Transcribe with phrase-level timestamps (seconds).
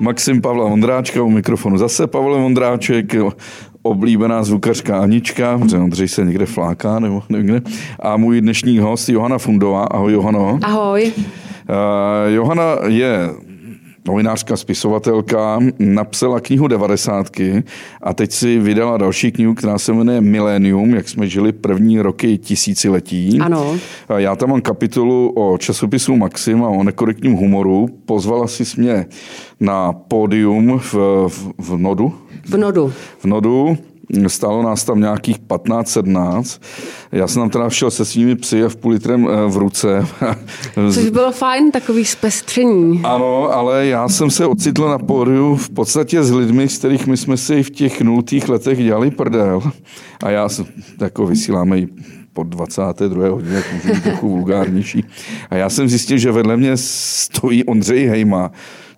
[0.00, 1.78] Maxim Pavla Vondráčka u mikrofonu.
[1.78, 3.14] Zase Pavel Vondráček,
[3.82, 7.62] oblíbená zvukařka Anička, protože Ondřej se někde fláká nebo někde.
[8.00, 9.84] A můj dnešní host Johana Fundová.
[9.84, 10.58] Ahoj Johano.
[10.62, 11.12] Ahoj.
[11.68, 13.30] Uh, Johana je
[14.08, 17.62] novinářka, spisovatelka, napsala knihu devadesátky
[18.02, 22.38] a teď si vydala další knihu, která se jmenuje Millennium, jak jsme žili první roky
[22.38, 23.38] tisíciletí.
[23.40, 23.76] Ano.
[24.16, 27.88] Já tam mám kapitolu o časopisu Maxim a o nekorektním humoru.
[28.04, 29.06] Pozvala si mě
[29.60, 30.94] na pódium v,
[31.28, 32.14] v, v Nodu.
[32.44, 32.92] V Nodu.
[33.18, 33.78] V Nodu
[34.26, 36.60] Stálo nás tam nějakých 15-17.
[37.12, 40.06] Já jsem tam teda šel se svými psy a v půl litrem eh, v ruce.
[40.94, 43.00] Což bylo fajn, takový zpestření.
[43.04, 47.16] Ano, ale já jsem se ocitl na pódiu v podstatě s lidmi, s kterých my
[47.16, 49.62] jsme si v těch nultých letech dělali prdel.
[50.22, 50.48] A já
[51.00, 51.88] jako vysíláme i
[52.32, 53.28] po 22.
[53.28, 55.04] hodině, jak můžu být trochu vulgárnější.
[55.50, 58.50] A já jsem zjistil, že vedle mě stojí Ondřej Hejma,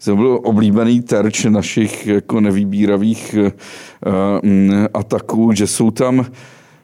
[0.05, 6.27] to byl oblíbený terč našich jako nevýbíravých uh, ataků, že jsou tam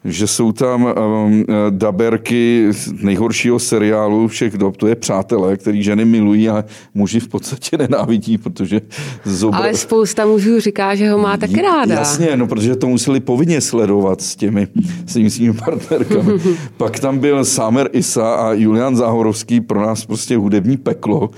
[0.06, 2.70] že jsou tam um, daberky
[3.02, 8.38] nejhoršího seriálu všech dob, to je Přátelé, který ženy milují a muži v podstatě nenávidí,
[8.38, 8.80] protože
[9.24, 9.58] zobra...
[9.58, 11.94] Ale spousta mužů říká, že ho má taky ráda.
[11.94, 14.68] Jasně, no, protože to museli povinně sledovat s těmi
[15.06, 16.32] svými, svými partnerkami.
[16.76, 21.30] Pak tam byl Samer Isa a Julian Záhorovský, pro nás prostě hudební peklo.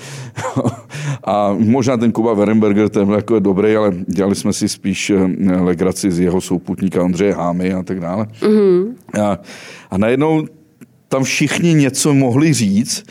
[1.24, 5.16] a možná ten Kuba Werenberger, ten jako je dobrý, ale dělali jsme si spíš eh,
[5.61, 8.27] legraci z jeho souputníka Ondřeje Hámy a tak dále.
[8.41, 8.58] Mm-hmm.
[8.59, 8.95] Mm-hmm.
[9.23, 9.39] A,
[9.91, 10.47] a najednou
[11.09, 13.05] tam všichni něco mohli říct,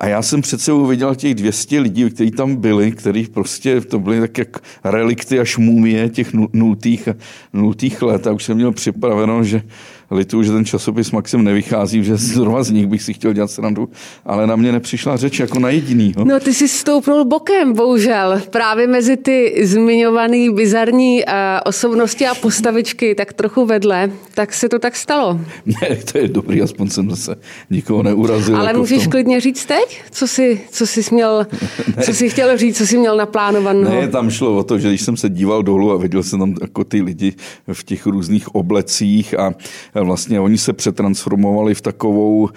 [0.00, 4.20] a já jsem přece uviděl těch 200 lidí, kteří tam byli, kteří prostě, to byly
[4.20, 7.08] tak jak relikty až mumie těch nultých,
[7.52, 8.26] nultých let.
[8.26, 9.62] A už jsem měl připraveno, že
[10.10, 13.88] lituju, že ten časopis Maxim nevychází, že zrovna z nich bych si chtěl dělat srandu,
[14.24, 16.24] ale na mě nepřišla řeč jako na jedinýho.
[16.24, 18.40] No ty jsi stoupnul bokem, bohužel.
[18.50, 21.32] Právě mezi ty zmiňované bizarní uh,
[21.64, 25.40] osobnosti a postavičky, tak trochu vedle, tak se to tak stalo.
[25.82, 27.36] Ne, to je dobrý, aspoň jsem zase
[27.70, 28.56] nikoho neurazil.
[28.56, 31.46] Ale jako můžeš klidně říct teď, co jsi, co jsi měl,
[32.04, 33.94] co jsi chtěl říct, co jsi měl naplánovaného?
[33.94, 36.54] Ne, tam šlo o to, že když jsem se díval dolů a viděl jsem tam
[36.60, 37.32] jako ty lidi
[37.72, 39.54] v těch různých oblecích a
[40.02, 42.48] vlastně oni se přetransformovali v takovou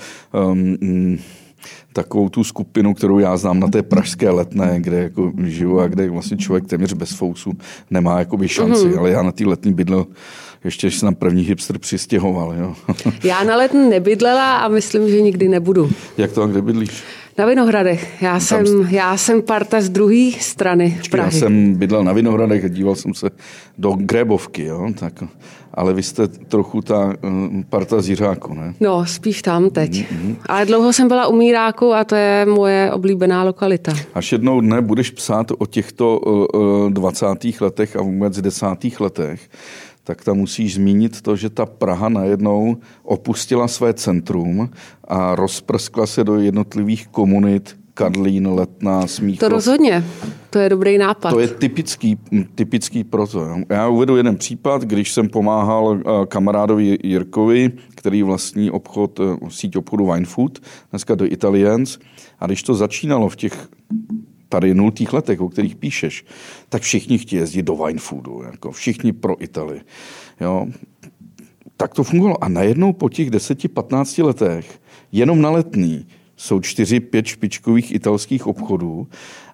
[0.52, 1.18] um,
[1.94, 6.10] takovou tu skupinu, kterou já znám na té pražské letné, kde jako žiju a kde
[6.10, 7.54] vlastně člověk téměř bez fousu
[7.90, 9.00] nemá jakoby šanci, mm-hmm.
[9.00, 10.08] ale já na té letní bydlel
[10.64, 12.54] ještě jsem na první hipster přistěhoval.
[12.60, 12.76] Jo.
[13.24, 15.90] já na letní nebydlela a myslím, že nikdy nebudu.
[16.18, 17.04] Jak to a kde bydlíš?
[17.38, 18.22] Na Vinohradech.
[18.22, 21.36] Já, jsem, já jsem parta z druhé strany Počkej, Prahy.
[21.36, 23.30] Já jsem bydlel na Vinohradech a díval jsem se
[23.78, 24.88] do Grebovky, jo?
[25.00, 25.24] Tak,
[25.74, 27.14] ale vy jste trochu ta uh,
[27.70, 28.74] parta z Jiřáku, ne?
[28.80, 29.92] No, spíš tam teď.
[29.92, 30.36] Mm-hmm.
[30.46, 33.94] Ale dlouho jsem byla u Míráku a to je moje oblíbená lokalita.
[34.14, 37.26] Až jednou dne budeš psát o těchto uh, 20.
[37.62, 38.66] letech a vůbec 10.
[39.00, 39.50] letech,
[40.12, 44.70] tak tam musíš zmínit to, že ta Praha najednou opustila své centrum
[45.08, 49.40] a rozprskla se do jednotlivých komunit Karlín, Letná, Smíchov.
[49.40, 50.04] To rozhodně,
[50.50, 51.30] to je dobrý nápad.
[51.30, 52.18] To je typický,
[52.56, 53.48] typický proto.
[53.70, 59.76] Já uvedu jeden případ, když jsem pomáhal eh, kamarádovi Jirkovi, který vlastní obchod, eh, síť
[59.76, 62.00] obchodu Wine Food, dneska do Italians,
[62.40, 63.68] a když to začínalo v těch
[64.52, 66.26] tady nultých letech, o kterých píšeš,
[66.70, 69.82] tak všichni chtějí jezdit do wine foodu, jako všichni pro Itali.
[70.42, 70.68] Jo.
[71.78, 72.44] Tak to fungovalo.
[72.44, 74.80] A najednou po těch 10-15 letech,
[75.12, 76.08] jenom na letný,
[76.38, 79.08] jsou 4-5 špičkových italských obchodů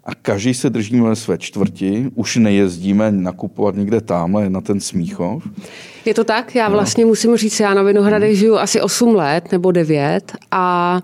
[0.04, 5.44] a každý se držíme ve své čtvrti, už nejezdíme nakupovat někde tamhle na ten Smíchov.
[6.06, 7.08] Je to tak, já vlastně no.
[7.08, 8.40] musím říct, já na Vinohradech hmm.
[8.40, 11.02] žiju asi 8 let nebo 9 a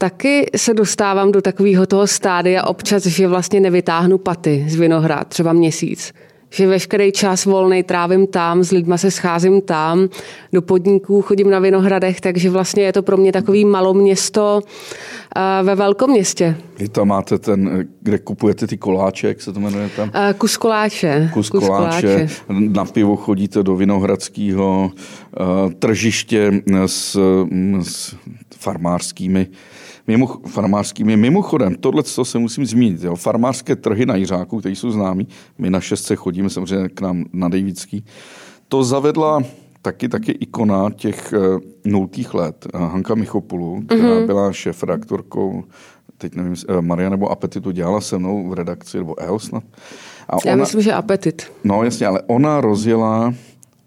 [0.00, 5.52] taky se dostávám do takového toho stádia občas, že vlastně nevytáhnu paty z Vinohrad, třeba
[5.52, 6.12] měsíc.
[6.50, 10.08] Že veškerý čas volný trávím tam, s lidma se scházím tam,
[10.52, 15.74] do podniků chodím na Vinohradech, takže vlastně je to pro mě takový maloměsto uh, ve
[15.74, 16.56] velkoměstě.
[16.78, 20.08] Vy tam máte ten, kde kupujete ty koláče, jak se to jmenuje tam?
[20.08, 21.30] Uh, kus koláče.
[21.32, 22.06] Kus, kus koláče.
[22.06, 22.28] koláče.
[22.48, 27.18] Na pivo chodíte do Vinohradského uh, tržiště s,
[27.82, 28.16] s
[28.58, 29.46] farmářskými
[30.10, 31.16] Mimo, farmářskými.
[31.16, 33.02] Mimochodem, tohle co se musím zmínit.
[33.02, 33.16] Jo.
[33.16, 35.28] Farmářské trhy na Jiřáku, které jsou známí,
[35.58, 38.04] my na šestce chodíme samozřejmě k nám na Dejvický,
[38.68, 39.42] to zavedla
[39.82, 44.26] taky, taky ikona těch uh, nultých let, uh, Hanka Michopulu, která mm-hmm.
[44.26, 45.64] byla šéf-redaktorkou,
[46.18, 49.64] teď nevím, uh, Maria nebo Apetitu dělala se mnou v redakci, nebo snad.
[50.28, 51.52] A Já ona, myslím, že Apetit.
[51.64, 53.34] No jasně, ale ona rozjela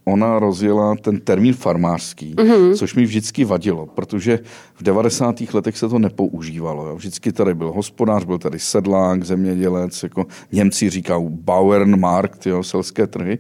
[0.06, 2.76] ona rozjela ten termín farmářský, mm-hmm.
[2.76, 4.40] což mi vždycky vadilo, protože
[4.76, 5.42] v 90.
[5.54, 6.88] letech se to nepoužívalo.
[6.88, 6.96] Jo.
[6.96, 13.40] Vždycky tady byl hospodář, byl tady sedlák, zemědělec, jako Němci říkají Bauernmarkt, jo, selské trhy.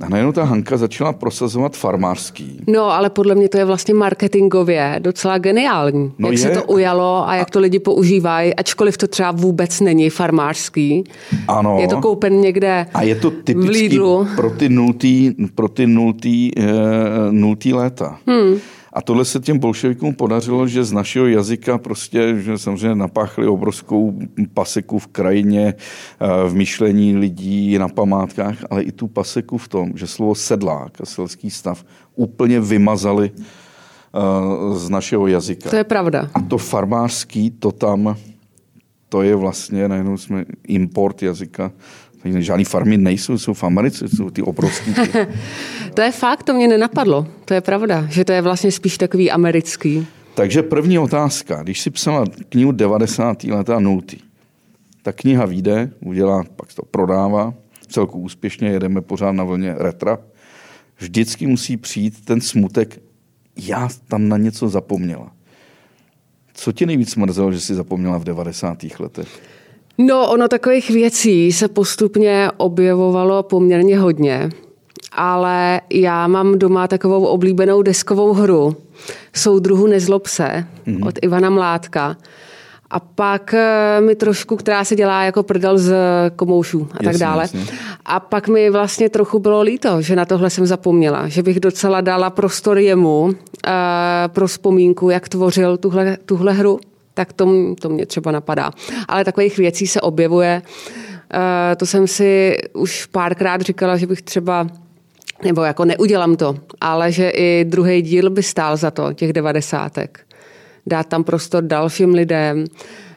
[0.00, 2.60] A najednou ta Hanka začala prosazovat farmářský.
[2.66, 6.12] No, ale podle mě to je vlastně marketingově docela geniální.
[6.18, 6.38] No jak je.
[6.38, 11.04] se to ujalo a jak to lidi používají, ačkoliv to třeba vůbec není farmářský.
[11.48, 11.78] Ano.
[11.80, 13.98] Je to koupen někde A je to typicky
[14.36, 16.62] pro ty nultý, pro ty nultý, e,
[17.30, 18.18] nultý léta.
[18.26, 18.58] Hmm.
[18.96, 24.18] A tohle se těm bolševikům podařilo, že z našeho jazyka prostě, že samozřejmě napáchli obrovskou
[24.54, 29.92] paseku v krajině, eh, v myšlení lidí, na památkách, ale i tu paseku v tom,
[29.94, 31.84] že slovo sedlák a selský stav
[32.14, 35.70] úplně vymazali eh, z našeho jazyka.
[35.70, 36.30] To je pravda.
[36.34, 38.16] A to farmářský, to tam,
[39.08, 41.72] to je vlastně, najednou jsme import jazyka
[42.38, 44.92] Žádný farmy nejsou, jsou v Americe, jsou ty obrovské.
[45.94, 47.26] to je fakt, to mě nenapadlo.
[47.44, 50.06] To je pravda, že to je vlastně spíš takový americký.
[50.34, 51.62] Takže první otázka.
[51.62, 53.44] Když si psala knihu 90.
[53.44, 54.02] leta 0.
[55.02, 57.54] ta kniha vyjde, udělá, pak to prodává,
[57.88, 60.18] celku úspěšně jedeme pořád na vlně retra.
[60.98, 63.00] Vždycky musí přijít ten smutek,
[63.56, 65.32] já tam na něco zapomněla.
[66.54, 68.84] Co tě nejvíc mrzelo, že jsi zapomněla v 90.
[68.98, 69.28] letech?
[69.98, 74.50] No, ono takových věcí se postupně objevovalo poměrně hodně,
[75.12, 78.76] ale já mám doma takovou oblíbenou deskovou hru
[79.32, 81.08] Soudruhu nezlob se mm-hmm.
[81.08, 82.16] od Ivana Mládka.
[82.90, 85.94] A pak eh, mi trošku, která se dělá jako prdel z
[86.36, 87.42] komoušů a jasně, tak dále.
[87.42, 87.64] Jasně.
[88.04, 92.00] A pak mi vlastně trochu bylo líto, že na tohle jsem zapomněla, že bych docela
[92.00, 93.32] dala prostor jemu uh,
[94.26, 96.80] pro vzpomínku, jak tvořil tuhle, tuhle hru
[97.16, 98.70] tak to, to mě třeba napadá.
[99.08, 100.62] Ale takových věcí se objevuje.
[101.34, 104.66] Eh, to jsem si už párkrát říkala, že bych třeba
[105.44, 110.20] nebo jako neudělám to, ale že i druhý díl by stál za to, těch devadesátek.
[110.86, 112.64] Dát tam prostor dalším lidem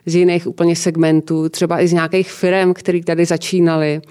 [0.05, 4.01] z jiných úplně segmentů, třeba i z nějakých firm, které tady začínaly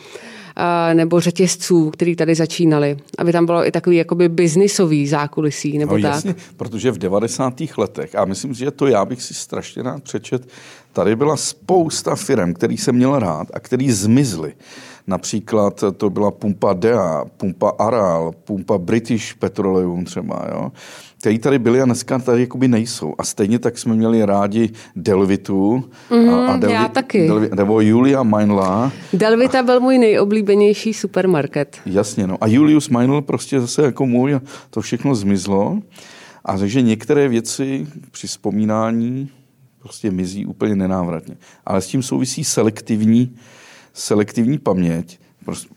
[0.94, 2.96] nebo řetězců, který tady začínali.
[3.18, 6.14] Aby tam bylo i takový jakoby biznisový zákulisí, nebo no, tak.
[6.14, 7.54] Jasně, protože v 90.
[7.76, 10.48] letech, a myslím, že to já bych si strašně rád přečet,
[10.92, 14.54] tady byla spousta firm, který jsem měl rád a který zmizly.
[15.08, 20.72] Například to byla pumpa DEA, pumpa Aral, pumpa British Petroleum třeba, jo
[21.20, 23.14] který tady byli a dneska tady jakoby nejsou.
[23.18, 25.84] A stejně tak jsme měli rádi Delvitu.
[26.10, 27.26] Mm, a, a Delvi, já taky.
[27.26, 28.92] Delvi, nebo Julia Meinla.
[29.12, 31.76] Delvita byl můj nejoblíbenější supermarket.
[31.86, 32.36] Jasně, no.
[32.40, 34.40] A Julius Meinl prostě zase jako můj a
[34.70, 35.78] to všechno zmizlo.
[36.44, 39.30] A takže některé věci při vzpomínání
[39.78, 41.36] prostě mizí úplně nenávratně.
[41.66, 43.36] Ale s tím souvisí selektivní,
[43.98, 45.18] selektivní paměť.
[45.44, 45.68] Prostě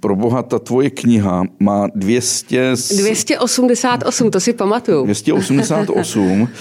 [0.00, 2.74] pro boha, ta tvoje kniha má 200...
[2.96, 5.04] 288, to si pamatuju.
[5.04, 6.48] 288.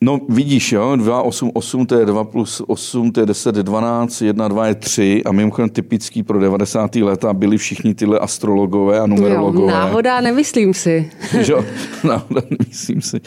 [0.00, 4.66] No vidíš, jo, 288 to je 2 plus 8, to je 10, 12, 1, 2
[4.66, 6.94] je 3 a mimochodem typický pro 90.
[6.94, 9.72] léta byli všichni tyhle astrologové a numerologové.
[9.72, 11.10] Jo, náhoda, nemyslím si.
[11.48, 11.64] jo,
[12.04, 13.20] náhoda, nemyslím si.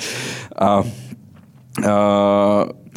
[0.56, 0.84] A, a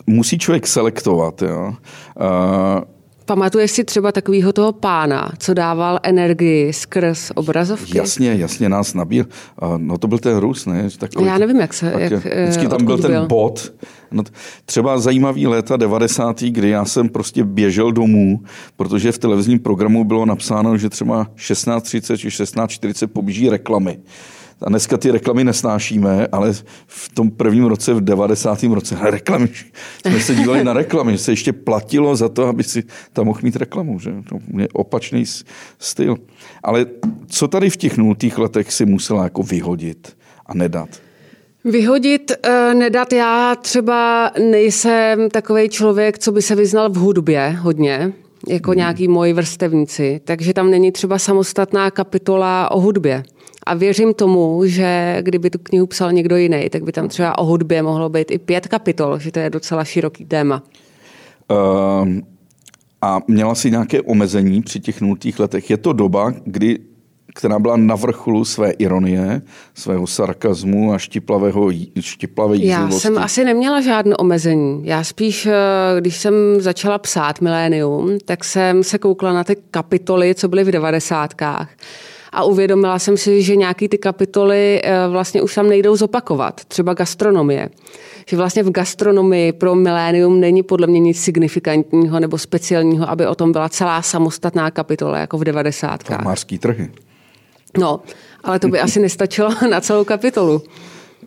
[0.06, 1.74] musí člověk selektovat, jo.
[2.20, 2.82] A,
[3.32, 7.98] Pamatuješ si třeba takového toho pána, co dával energii skrz obrazovky?
[7.98, 9.26] Jasně, jasně nás nabíl.
[9.76, 10.88] No to byl ten Rus, ne?
[10.98, 11.90] Takový, Já nevím, jak se...
[11.90, 13.72] Tak, jak, vždycky tam byl ten bod.
[14.10, 14.22] No,
[14.64, 16.40] třeba zajímavý léta 90.
[16.40, 18.40] kdy já jsem prostě běžel domů,
[18.76, 23.98] protože v televizním programu bylo napsáno, že třeba 16.30 či 16.40 poběží reklamy.
[24.64, 26.52] A dneska ty reklamy nesnášíme, ale
[26.86, 28.62] v tom prvním roce, v 90.
[28.62, 29.48] roce, na reklamy,
[30.06, 33.40] jsme se dívali na reklamy, že se ještě platilo za to, aby si tam mohl
[33.42, 33.98] mít reklamu.
[33.98, 34.10] Že?
[34.28, 35.24] To je opačný
[35.78, 36.16] styl.
[36.62, 36.86] Ale
[37.26, 40.16] co tady v těch nultých letech si musela jako vyhodit
[40.46, 40.88] a nedat?
[41.64, 43.12] Vyhodit, eh, nedat.
[43.12, 48.12] Já třeba nejsem takový člověk, co by se vyznal v hudbě hodně,
[48.48, 48.78] jako hmm.
[48.78, 53.22] nějaký moji vrstevníci, takže tam není třeba samostatná kapitola o hudbě.
[53.66, 57.44] A věřím tomu, že kdyby tu knihu psal někdo jiný, tak by tam třeba o
[57.44, 60.62] hudbě mohlo být i pět kapitol, že to je docela široký téma.
[61.50, 62.08] Uh,
[63.02, 65.70] a měla si nějaké omezení při těch nultých letech?
[65.70, 66.78] Je to doba, kdy
[67.34, 69.42] která byla na vrcholu své ironie,
[69.74, 72.94] svého sarkazmu a štiplavého, štiplavé jízlivosti.
[72.94, 74.86] Já jsem asi neměla žádné omezení.
[74.86, 75.52] Já spíš, eh,
[76.00, 80.70] když jsem začala psát Milénium, tak jsem se koukla na ty kapitoly, co byly v
[80.70, 81.68] devadesátkách
[82.32, 86.94] a uvědomila jsem si, že nějaký ty kapitoly eh, vlastně už tam nejdou zopakovat, třeba
[86.94, 87.68] gastronomie.
[88.26, 93.34] Že vlastně v gastronomii pro milénium není podle mě nic signifikantního nebo speciálního, aby o
[93.34, 96.16] tom byla celá samostatná kapitola, jako v devadesátkách.
[96.16, 96.90] Farmářský trhy.
[97.78, 98.00] No,
[98.44, 100.62] Ale to by asi nestačilo na celou kapitolu.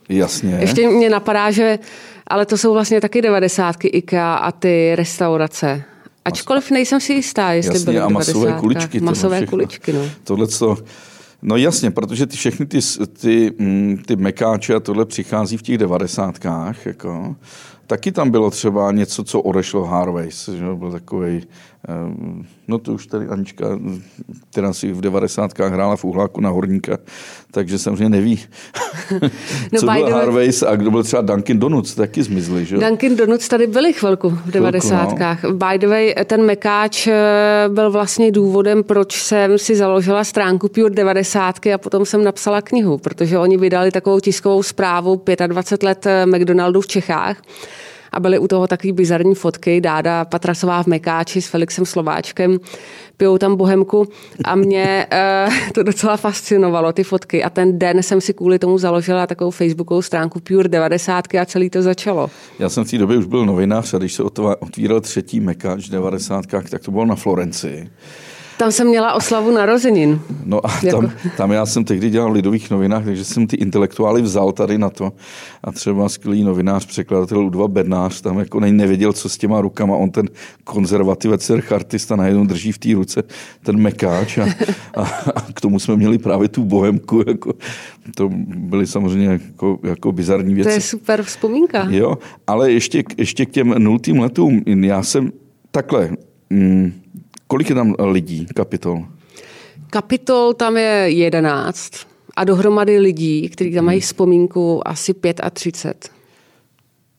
[0.10, 0.58] Jasně.
[0.60, 1.80] Ještě mě napadá, že
[2.28, 5.84] ale to jsou vlastně taky devadesátky IKEA a ty restaurace.
[6.26, 9.00] Ačkoliv nejsem si jistá, jestli Jasně, byly a masové kuličky.
[9.00, 10.02] Masové kuličky, no.
[10.24, 10.78] Tohle to,
[11.42, 12.80] No jasně, protože ty všechny ty,
[13.22, 17.36] ty, mm, ty mekáče a tohle přichází v těch devadesátkách, jako.
[17.88, 21.42] Taky tam bylo třeba něco, co odešlo Harveys, že byl takový
[21.88, 23.80] Ehm, no to už tady Anička,
[24.52, 25.60] která si v 90.
[25.60, 26.98] hrála v uhláku na horníka,
[27.52, 28.40] takže samozřejmě neví,
[29.72, 32.66] no, co byl Harveys a kdo byl třeba Dunkin Donuts, taky zmizli.
[32.66, 32.78] Že?
[32.78, 35.06] Dunkin Donuts tady byli chvilku v 90.
[35.06, 35.54] Chvilku, no.
[35.54, 37.14] By the way, ten mekáč eh,
[37.68, 42.98] byl vlastně důvodem, proč jsem si založila stránku Pure 90 a potom jsem napsala knihu,
[42.98, 47.38] protože oni vydali takovou tiskovou zprávu 25 let eh, McDonaldu v Čechách
[48.16, 49.82] a byly u toho takový bizarní fotky.
[49.82, 52.58] Dáda Patrasová v Mekáči s Felixem Slováčkem,
[53.18, 54.08] pijou tam bohemku
[54.46, 55.08] a mě
[55.48, 57.44] uh, to docela fascinovalo, ty fotky.
[57.44, 61.70] A ten den jsem si kvůli tomu založila takovou facebookovou stránku Pure 90 a celý
[61.70, 62.30] to začalo.
[62.60, 64.24] Já jsem v té době už byl novinář a když se
[64.60, 67.90] otvíral třetí Mekáč 90, tak to bylo na Florenci.
[68.58, 70.22] Tam jsem měla oslavu narozenin.
[70.46, 71.02] No a jako...
[71.02, 74.78] tam, tam já jsem tehdy dělal v Lidových novinách, takže jsem ty intelektuály vzal tady
[74.78, 75.14] na to.
[75.64, 79.96] A třeba skvělý novinář, překladatel Ludva Bednář, tam jako nevěděl, co s těma rukama.
[79.96, 80.30] On ten
[80.64, 83.24] konzervativec, chartista najednou drží v té ruce
[83.64, 84.46] ten mekáč a,
[84.96, 85.02] a,
[85.36, 87.24] a, k tomu jsme měli právě tu bohemku.
[87.28, 87.54] Jako,
[88.16, 90.70] to byly samozřejmě jako, jako bizarní věci.
[90.70, 91.88] To je super vzpomínka.
[91.90, 94.64] Jo, ale ještě, ještě k těm nultým letům.
[94.66, 95.32] Já jsem
[95.72, 96.10] takhle...
[96.50, 96.94] Mm,
[97.56, 99.06] Kolik je tam lidí, kapitol?
[99.90, 101.92] Kapitol tam je jedenáct
[102.36, 105.14] a dohromady lidí, kteří tam mají vzpomínku asi
[105.54, 106.12] 35.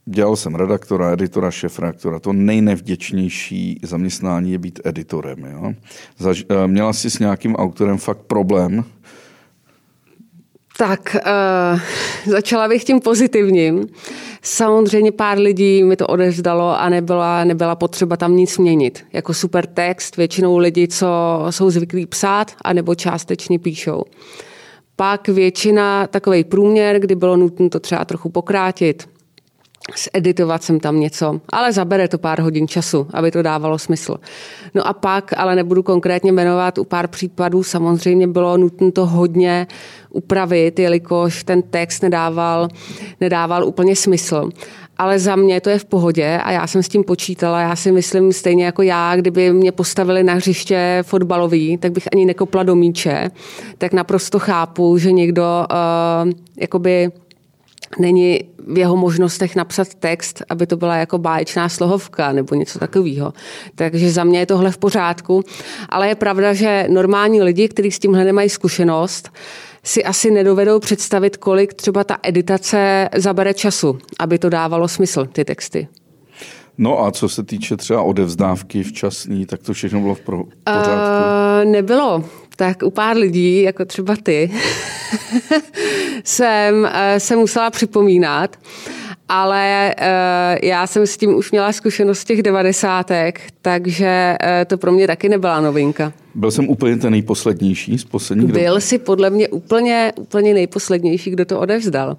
[0.04, 2.18] Dělal jsem redaktora, editora, šefredaktora.
[2.18, 5.38] To nejnevděčnější zaměstnání je být editorem.
[5.44, 5.72] Jo?
[6.18, 8.84] Zaž, eh, měla jsi s nějakým autorem fakt problém?
[10.78, 11.80] Tak, uh,
[12.26, 13.88] začala bych tím pozitivním.
[14.42, 19.04] Samozřejmě pár lidí mi to odevzdalo a nebyla, nebyla potřeba tam nic měnit.
[19.12, 21.06] Jako super text, většinou lidi, co
[21.50, 24.04] jsou zvyklí psát, anebo částečně píšou.
[24.96, 29.08] Pak většina, takový průměr, kdy bylo nutno to třeba trochu pokrátit,
[30.12, 34.16] editovat jsem tam něco, ale zabere to pár hodin času, aby to dávalo smysl.
[34.74, 39.66] No a pak, ale nebudu konkrétně jmenovat, u pár případů samozřejmě bylo nutno to hodně
[40.10, 42.68] upravit, jelikož ten text nedával,
[43.20, 44.50] nedával úplně smysl.
[44.98, 47.60] Ale za mě to je v pohodě a já jsem s tím počítala.
[47.60, 52.24] Já si myslím stejně jako já, kdyby mě postavili na hřiště fotbalový, tak bych ani
[52.24, 53.30] nekopla do míče.
[53.78, 55.42] Tak naprosto chápu, že někdo
[56.24, 57.10] uh, jakoby
[57.98, 63.32] není v jeho možnostech napsat text, aby to byla jako báječná slohovka nebo něco takového.
[63.74, 65.42] Takže za mě je tohle v pořádku.
[65.88, 69.30] Ale je pravda, že normální lidi, kteří s tímhle nemají zkušenost,
[69.84, 75.44] si asi nedovedou představit, kolik třeba ta editace zabere času, aby to dávalo smysl, ty
[75.44, 75.88] texty.
[76.78, 80.50] No a co se týče třeba odevzdávky včasný, tak to všechno bylo v pořádku?
[80.66, 82.24] Uh, nebylo.
[82.56, 84.50] Tak u pár lidí, jako třeba ty,
[86.24, 88.56] jsem uh, se musela připomínat,
[89.28, 90.04] ale uh,
[90.68, 95.28] já jsem s tím už měla zkušenost těch devadesátek, takže uh, to pro mě taky
[95.28, 96.12] nebyla novinka.
[96.34, 101.44] Byl jsem úplně ten nejposlednější z posledních Byl jsi podle mě úplně, úplně nejposlednější, kdo
[101.44, 102.16] to odevzdal.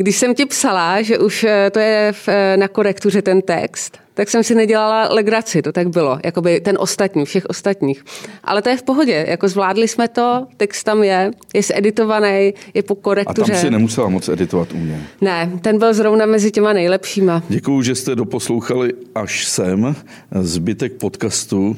[0.00, 4.44] Když jsem ti psala, že už to je v, na korektuře ten text, tak jsem
[4.44, 8.04] si nedělala legraci, to tak bylo, jakoby ten ostatní, všech ostatních.
[8.44, 12.82] Ale to je v pohodě, jako zvládli jsme to, text tam je, je editovaný, je
[12.82, 13.52] po korektuře.
[13.52, 15.06] A tam si nemusela moc editovat u mě.
[15.20, 17.42] Ne, ten byl zrovna mezi těma nejlepšíma.
[17.48, 19.96] Děkuju, že jste doposlouchali až sem.
[20.40, 21.76] Zbytek podcastu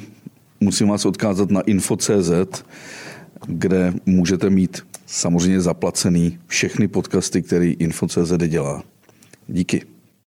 [0.59, 2.63] musím vás odkázat na info.cz,
[3.47, 4.81] kde můžete mít
[5.13, 8.83] samozřejmě zaplacený všechny podcasty, který info.cz dělá.
[9.47, 9.92] Díky.